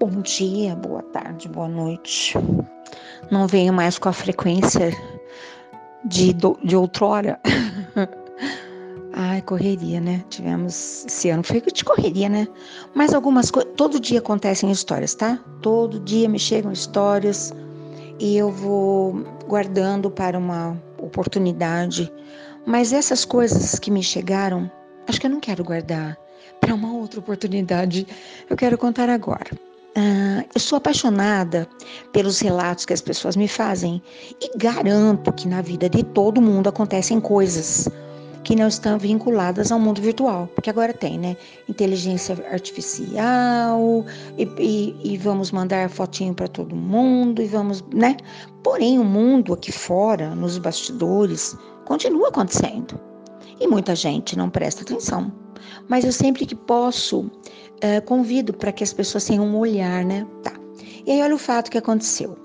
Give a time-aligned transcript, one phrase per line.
[0.00, 2.32] Bom dia, boa tarde, boa noite.
[3.30, 4.96] Não venho mais com a frequência
[6.06, 6.34] de,
[6.64, 7.38] de outrora.
[9.12, 10.24] Ai, correria, né?
[10.30, 11.42] Tivemos esse ano.
[11.42, 12.48] Foi de correria, né?
[12.94, 13.70] Mas algumas coisas.
[13.76, 15.38] Todo dia acontecem histórias, tá?
[15.60, 17.52] Todo dia me chegam histórias
[18.18, 22.10] e eu vou guardando para uma oportunidade.
[22.64, 24.72] Mas essas coisas que me chegaram,
[25.06, 26.16] acho que eu não quero guardar
[26.58, 28.06] para uma outra oportunidade.
[28.48, 29.50] Eu quero contar agora.
[29.96, 31.68] Uh, eu sou apaixonada
[32.12, 34.00] pelos relatos que as pessoas me fazem
[34.40, 37.88] e garanto que na vida de todo mundo acontecem coisas
[38.44, 41.36] que não estão vinculadas ao mundo virtual, porque agora tem, né?
[41.68, 44.04] Inteligência artificial
[44.38, 48.16] e, e, e vamos mandar fotinho para todo mundo e vamos, né?
[48.62, 52.98] Porém, o mundo aqui fora, nos bastidores, continua acontecendo
[53.58, 55.32] e muita gente não presta atenção.
[55.88, 60.26] Mas eu sempre que posso uh, convido para que as pessoas tenham um olhar, né?
[60.42, 60.52] Tá.
[61.06, 62.36] E aí olha o fato que aconteceu.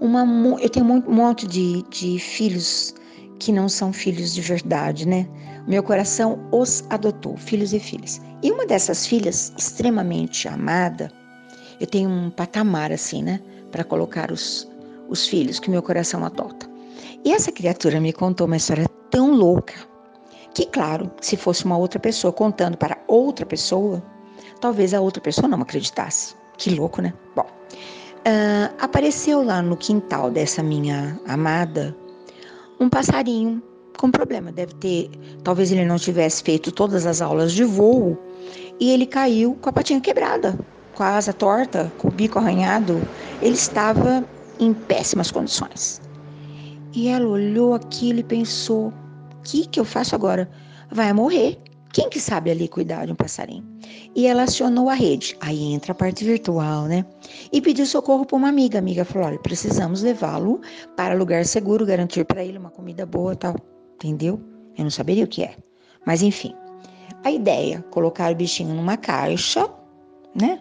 [0.00, 0.24] Uma,
[0.60, 2.94] eu tenho um monte de, de filhos
[3.38, 5.28] que não são filhos de verdade, né?
[5.66, 8.20] Meu coração os adotou, filhos e filhas.
[8.42, 11.10] E uma dessas filhas, extremamente amada,
[11.80, 13.40] eu tenho um patamar assim, né?
[13.70, 14.68] Para colocar os,
[15.08, 16.68] os filhos que meu coração adota.
[17.24, 19.74] E essa criatura me contou uma história tão louca
[20.58, 24.02] que, claro, se fosse uma outra pessoa contando para outra pessoa,
[24.60, 26.34] talvez a outra pessoa não acreditasse.
[26.56, 27.14] Que louco, né?
[27.36, 31.96] Bom, uh, apareceu lá no quintal dessa minha amada
[32.80, 33.62] um passarinho
[33.96, 34.50] com problema.
[34.50, 35.10] Deve ter,
[35.44, 38.18] talvez ele não tivesse feito todas as aulas de voo
[38.80, 40.58] e ele caiu com a patinha quebrada,
[40.92, 43.00] com a asa torta, com o bico arranhado.
[43.40, 44.24] Ele estava
[44.58, 46.00] em péssimas condições.
[46.92, 48.92] E ela olhou aquilo e pensou:
[49.48, 50.50] o que, que eu faço agora?
[50.90, 51.58] Vai morrer.
[51.90, 53.64] Quem que sabe ali cuidar de um passarinho?
[54.14, 55.36] E ela acionou a rede.
[55.40, 57.04] Aí entra a parte virtual, né?
[57.50, 58.76] E pediu socorro para uma amiga.
[58.76, 60.60] A amiga falou: olha, precisamos levá-lo
[60.94, 63.56] para lugar seguro, garantir para ele uma comida boa tal.
[63.94, 64.38] Entendeu?
[64.76, 65.56] Eu não saberia o que é.
[66.06, 66.54] Mas enfim.
[67.24, 69.68] A ideia, colocar o bichinho numa caixa,
[70.38, 70.60] né?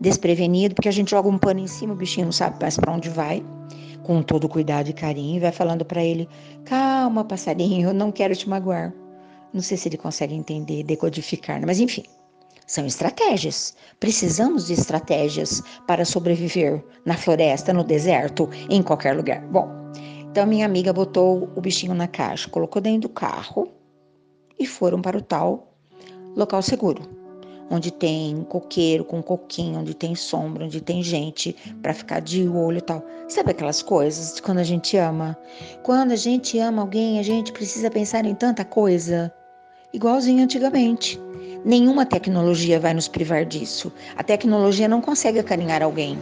[0.00, 2.92] Desprevenido, porque a gente joga um pano em cima, o bichinho não sabe mais para
[2.92, 3.44] onde vai
[4.08, 6.26] com todo cuidado e carinho, e vai falando para ele:
[6.64, 8.90] calma, passarinho, eu não quero te magoar.
[9.52, 12.04] Não sei se ele consegue entender, decodificar, mas enfim,
[12.66, 13.76] são estratégias.
[14.00, 19.42] Precisamos de estratégias para sobreviver na floresta, no deserto, em qualquer lugar.
[19.48, 19.68] Bom,
[20.30, 23.68] então minha amiga botou o bichinho na caixa, colocou dentro do carro
[24.58, 25.74] e foram para o tal
[26.34, 27.02] local seguro,
[27.70, 32.78] onde tem coqueiro com coquinho, onde tem sombra, onde tem gente para ficar de olho
[32.78, 33.04] e tal.
[33.28, 35.36] Sabe aquelas coisas de quando a gente ama?
[35.82, 39.32] Quando a gente ama alguém, a gente precisa pensar em tanta coisa
[39.92, 41.20] igualzinho antigamente.
[41.64, 43.92] Nenhuma tecnologia vai nos privar disso.
[44.16, 46.18] A tecnologia não consegue acarinhar alguém,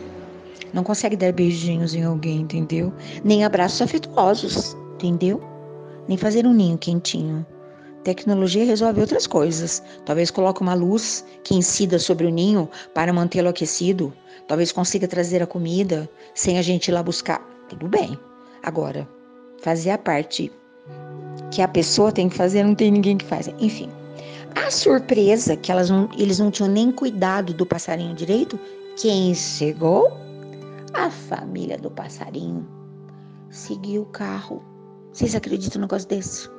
[0.73, 2.93] não consegue dar beijinhos em alguém, entendeu?
[3.23, 5.41] Nem abraços afetuosos, entendeu?
[6.09, 7.47] Nem fazer um ninho quentinho.
[8.07, 9.83] Tecnologia resolve outras coisas.
[10.05, 14.13] Talvez coloque uma luz que incida sobre o ninho para mantê-lo aquecido.
[14.47, 17.41] Talvez consiga trazer a comida sem a gente ir lá buscar.
[17.69, 18.17] Tudo bem.
[18.63, 19.09] Agora,
[19.61, 20.53] fazer a parte
[21.51, 23.49] que a pessoa tem que fazer, não tem ninguém que faz.
[23.59, 23.91] Enfim,
[24.55, 28.57] a surpresa que elas não, eles não tinham nem cuidado do passarinho direito,
[29.03, 30.17] quem chegou?
[30.95, 32.65] A família do passarinho
[33.51, 34.63] seguiu o carro.
[35.13, 36.56] Vocês acreditam no negócio desse?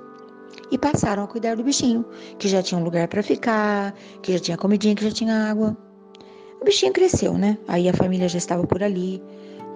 [0.72, 2.06] E passaram a cuidar do bichinho,
[2.38, 5.78] que já tinha um lugar para ficar, que já tinha comidinha, que já tinha água.
[6.62, 7.58] O bichinho cresceu, né?
[7.68, 9.22] Aí a família já estava por ali.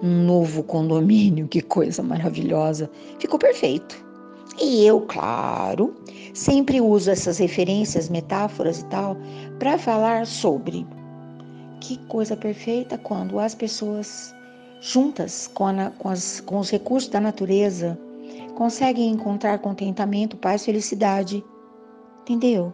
[0.02, 2.90] Um novo condomínio, que coisa maravilhosa.
[3.18, 4.04] Ficou perfeito.
[4.60, 5.94] E eu, claro,
[6.34, 9.16] sempre uso essas referências, metáforas e tal,
[9.58, 10.86] para falar sobre
[11.80, 14.34] que coisa perfeita quando as pessoas
[14.80, 17.98] juntas com, a, com, as, com os recursos da natureza
[18.52, 21.44] conseguem encontrar contentamento, paz, felicidade.
[22.22, 22.72] Entendeu?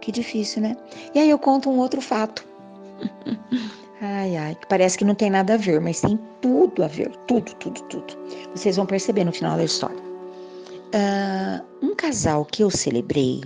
[0.00, 0.76] Que difícil, né?
[1.14, 2.44] E aí eu conto um outro fato.
[4.04, 7.08] Ai, ai, que parece que não tem nada a ver, mas tem tudo a ver,
[7.28, 8.18] tudo, tudo, tudo.
[8.52, 9.96] Vocês vão perceber no final da história.
[9.96, 13.44] Uh, um casal que eu celebrei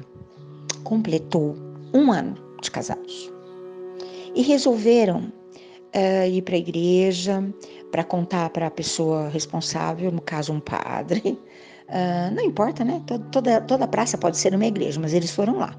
[0.82, 1.54] completou
[1.92, 3.30] um ano de casados
[4.34, 5.30] e resolveram
[5.94, 7.44] uh, ir para a igreja
[7.90, 11.38] para contar para a pessoa responsável, no caso um padre.
[11.88, 13.02] Uh, não importa, né?
[13.30, 15.74] Toda, toda praça pode ser uma igreja, mas eles foram lá.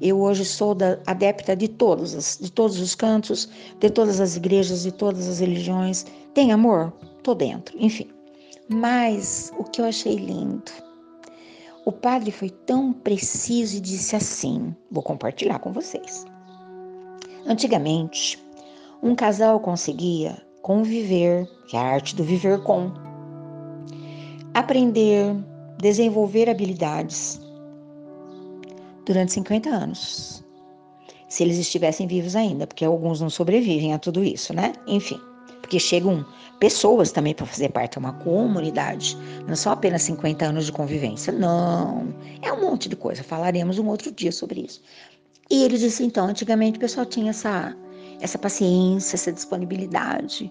[0.00, 3.48] Eu hoje sou da, adepta de todos, de todos os cantos,
[3.80, 6.04] de todas as igrejas, de todas as religiões.
[6.34, 6.92] Tem amor?
[7.22, 8.08] Tô dentro, enfim.
[8.68, 10.70] Mas o que eu achei lindo
[11.86, 16.26] o padre foi tão preciso e disse assim: vou compartilhar com vocês.
[17.46, 18.44] Antigamente,
[19.00, 22.92] um casal conseguia conviver, que é a arte do viver com,
[24.56, 25.36] aprender,
[25.78, 27.38] desenvolver habilidades
[29.04, 30.42] durante 50 anos.
[31.28, 34.72] Se eles estivessem vivos ainda, porque alguns não sobrevivem a tudo isso, né?
[34.86, 35.20] Enfim,
[35.60, 36.24] porque chegam
[36.58, 39.14] pessoas também para fazer parte, é uma comunidade,
[39.46, 43.86] não são apenas 50 anos de convivência, não, é um monte de coisa, falaremos um
[43.86, 44.80] outro dia sobre isso.
[45.50, 47.76] E ele disse então, antigamente o pessoal tinha essa,
[48.22, 50.50] essa paciência, essa disponibilidade.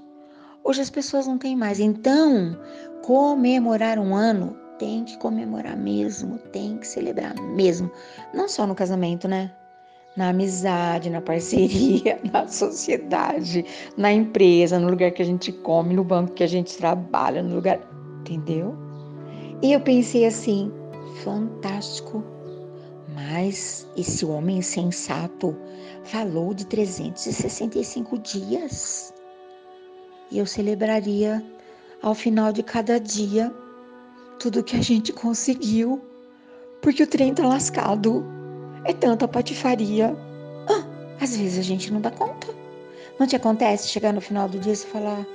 [0.67, 1.79] Hoje as pessoas não têm mais.
[1.79, 2.57] Então,
[3.03, 7.91] comemorar um ano tem que comemorar mesmo, tem que celebrar mesmo.
[8.33, 9.51] Não só no casamento, né?
[10.17, 13.63] Na amizade, na parceria, na sociedade,
[13.95, 17.53] na empresa, no lugar que a gente come, no banco que a gente trabalha, no
[17.53, 17.79] lugar.
[18.21, 18.75] Entendeu?
[19.61, 20.71] E eu pensei assim:
[21.23, 22.23] fantástico.
[23.13, 25.55] Mas esse homem sensato
[26.03, 29.14] falou de 365 dias.
[30.31, 31.43] E eu celebraria
[32.01, 33.53] ao final de cada dia
[34.39, 36.01] tudo que a gente conseguiu,
[36.81, 38.25] porque o trem tá lascado.
[38.83, 40.15] É tanta patifaria.
[40.69, 40.83] Ah,
[41.19, 42.47] às vezes a gente não dá conta.
[43.19, 45.25] Não te acontece chegar no final do dia e falar: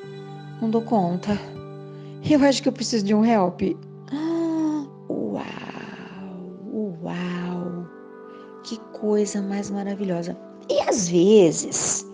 [0.60, 1.38] não dou conta.
[2.28, 3.62] Eu acho que eu preciso de um help.
[4.12, 5.42] Ah, uau,
[7.02, 7.86] uau,
[8.62, 10.36] que coisa mais maravilhosa.
[10.68, 12.06] E às vezes,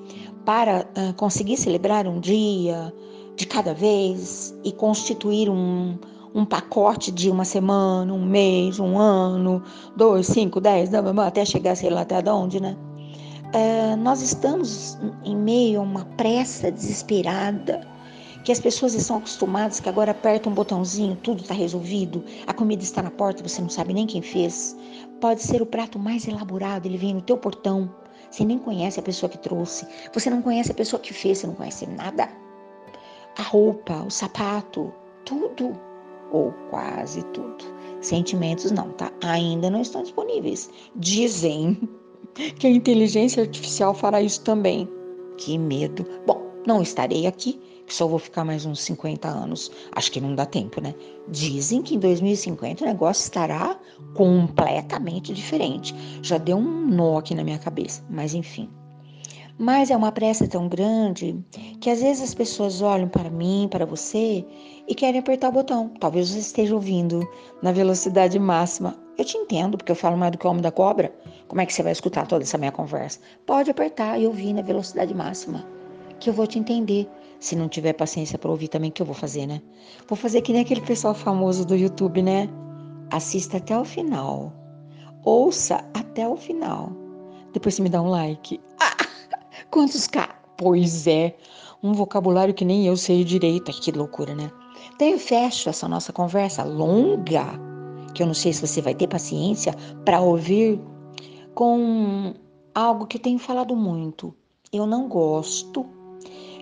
[0.47, 2.95] para uh, conseguir celebrar um dia
[3.35, 5.99] de cada vez e constituir um,
[6.33, 9.63] um pacote de uma semana, um mês, um ano,
[9.97, 12.77] dois, cinco, dez, até chegar, sei lá até onde, né?
[13.53, 17.87] É, nós estamos em meio a uma pressa desesperada,
[18.45, 22.83] que as pessoas estão acostumadas que agora aperta um botãozinho, tudo está resolvido, a comida
[22.83, 24.77] está na porta, você não sabe nem quem fez.
[25.21, 27.91] Pode ser o prato mais elaborado, ele vem no teu portão,
[28.31, 31.46] você nem conhece a pessoa que trouxe, você não conhece a pessoa que fez, você
[31.46, 32.28] não conhece nada.
[33.38, 34.93] A roupa, o sapato,
[35.25, 35.78] tudo
[36.32, 37.64] ou quase tudo.
[38.00, 39.12] Sentimentos não, tá?
[39.23, 40.70] Ainda não estão disponíveis.
[40.96, 41.78] Dizem
[42.58, 44.88] que a inteligência artificial fará isso também.
[45.38, 46.06] Que medo.
[46.26, 49.71] Bom, não estarei aqui, que só vou ficar mais uns 50 anos.
[49.93, 50.94] Acho que não dá tempo, né?
[51.29, 53.79] Dizem que em 2050 o negócio estará
[54.15, 55.94] completamente diferente.
[56.23, 58.69] Já deu um nó aqui na minha cabeça, mas enfim.
[59.59, 61.35] Mas é uma pressa tão grande
[61.81, 64.44] que às vezes as pessoas olham para mim, para você
[64.87, 65.91] e querem apertar o botão.
[65.99, 67.27] Talvez você esteja ouvindo
[67.62, 68.94] na velocidade máxima.
[69.17, 71.15] Eu te entendo, porque eu falo mais do que o homem da cobra.
[71.49, 73.19] Como é que você vai escutar toda essa minha conversa?
[73.47, 75.67] Pode apertar e ouvir na velocidade máxima,
[76.21, 77.09] que eu vou te entender.
[77.38, 79.61] Se não tiver paciência para ouvir também, que eu vou fazer, né?
[80.09, 82.49] Vou fazer que nem aquele pessoal famoso do YouTube, né?
[83.11, 84.53] Assista até o final.
[85.25, 86.93] Ouça até o final.
[87.53, 88.61] Depois você me dá um like.
[88.81, 88.97] Ah!
[89.71, 90.29] Quantos K?
[90.56, 91.37] Pois é,
[91.83, 93.71] um vocabulário que nem eu sei direito.
[93.73, 94.50] Que loucura, né?
[94.99, 97.44] Daí eu fecho essa nossa conversa longa,
[98.15, 99.75] que eu não sei se você vai ter paciência
[100.05, 100.81] para ouvir,
[101.55, 102.35] com
[102.75, 104.35] algo que eu tenho falado muito.
[104.73, 105.87] Eu não gosto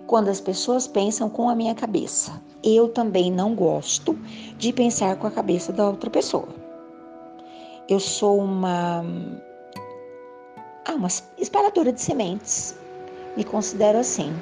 [0.07, 2.41] quando as pessoas pensam com a minha cabeça.
[2.63, 4.19] Eu também não gosto
[4.59, 6.49] de pensar com a cabeça da outra pessoa.
[7.89, 9.05] Eu sou uma,
[10.87, 12.75] ah, uma espalhadora de sementes
[13.37, 14.33] me considero assim.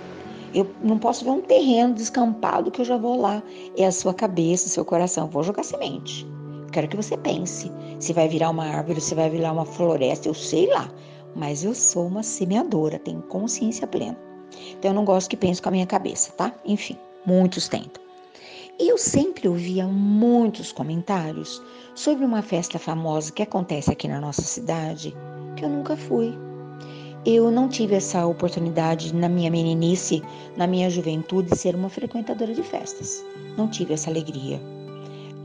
[0.55, 3.43] Eu não posso ver um terreno descampado que eu já vou lá.
[3.77, 5.29] É a sua cabeça, seu coração.
[5.29, 6.27] Vou jogar semente.
[6.71, 7.71] Quero que você pense.
[7.99, 10.91] Se vai virar uma árvore, se vai virar uma floresta, eu sei lá.
[11.35, 14.32] Mas eu sou uma semeadora, tenho consciência plena.
[14.73, 16.53] Então eu não gosto que pense com a minha cabeça, tá?
[16.65, 18.03] Enfim, muitos tentam.
[18.79, 21.63] E eu sempre ouvia muitos comentários
[21.95, 25.15] sobre uma festa famosa que acontece aqui na nossa cidade,
[25.57, 26.37] que eu nunca fui.
[27.25, 30.23] Eu não tive essa oportunidade na minha meninice,
[30.57, 33.25] na minha juventude, de ser uma frequentadora de festas.
[33.57, 34.61] Não tive essa alegria.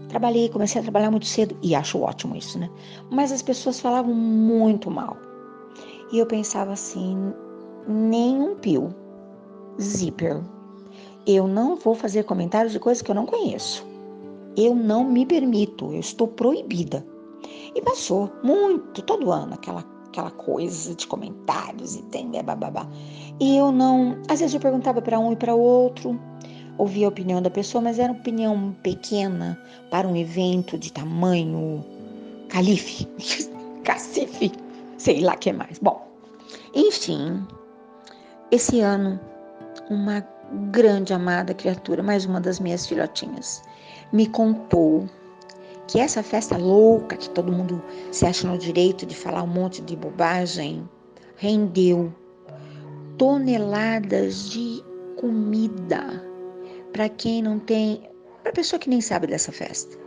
[0.09, 2.69] Trabalhei, comecei a trabalhar muito cedo e acho ótimo isso, né?
[3.11, 5.17] Mas as pessoas falavam muito mal.
[6.11, 7.33] E eu pensava assim:
[7.87, 8.93] nem um pio.
[9.79, 10.41] Zíper.
[11.25, 13.85] Eu não vou fazer comentários de coisas que eu não conheço.
[14.55, 17.05] Eu não me permito, eu estou proibida.
[17.75, 19.83] E passou muito, todo ano, aquela
[20.17, 22.87] aquela coisa de comentários e tem né, bababá.
[23.39, 26.19] E eu não, às vezes eu perguntava para um e para outro,
[26.77, 31.85] ouvia a opinião da pessoa, mas era uma opinião pequena para um evento de tamanho
[32.49, 33.07] calife,
[33.83, 34.51] cacife,
[34.97, 35.77] sei lá que mais.
[35.77, 36.07] Bom,
[36.73, 37.45] enfim,
[38.51, 39.19] esse ano
[39.89, 40.25] uma
[40.71, 43.61] grande amada criatura, mais uma das minhas filhotinhas,
[44.11, 45.07] me contou
[45.87, 49.81] que essa festa louca que todo mundo se acha no direito de falar um monte
[49.81, 50.87] de bobagem
[51.37, 52.13] rendeu
[53.17, 54.83] toneladas de
[55.17, 56.23] comida
[56.91, 58.01] para quem não tem,
[58.43, 59.97] para pessoa que nem sabe dessa festa,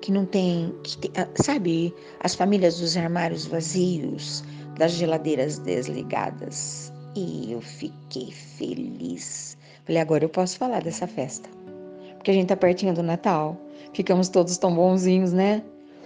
[0.00, 4.44] que não tem, que tem, ah, sabe, as famílias dos armários vazios,
[4.78, 6.92] das geladeiras desligadas.
[7.16, 9.56] E eu fiquei feliz.
[9.86, 11.48] Falei, agora eu posso falar dessa festa.
[12.14, 13.56] Porque a gente tá pertinho do Natal.
[13.94, 15.62] Ficamos todos tão bonzinhos, né?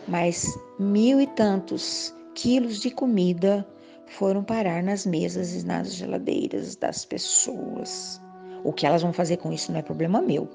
[0.07, 0.47] Mas
[0.79, 3.67] mil e tantos quilos de comida
[4.07, 8.21] foram parar nas mesas e nas geladeiras das pessoas.
[8.63, 10.49] O que elas vão fazer com isso não é problema meu.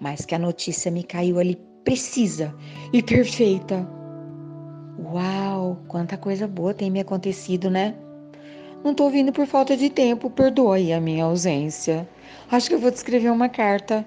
[0.00, 2.54] Mas que a notícia me caiu ali precisa
[2.90, 3.86] e perfeita.
[4.98, 7.94] Uau, quanta coisa boa tem me acontecido, né?
[8.84, 12.06] Não tô vindo por falta de tempo, perdoe a minha ausência.
[12.50, 14.04] Acho que eu vou te escrever uma carta.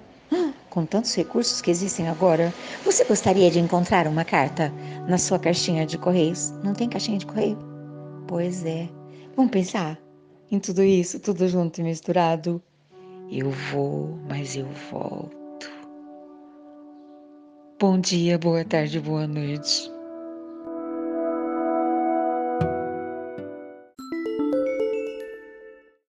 [0.70, 2.54] Com tantos recursos que existem agora,
[2.84, 4.72] você gostaria de encontrar uma carta
[5.08, 6.52] na sua caixinha de correios?
[6.62, 7.58] Não tem caixinha de correio?
[8.28, 8.88] Pois é.
[9.34, 9.98] Vamos pensar
[10.48, 12.62] em tudo isso, tudo junto e misturado.
[13.28, 15.68] Eu vou, mas eu volto.
[17.80, 19.97] Bom dia, boa tarde, boa noite.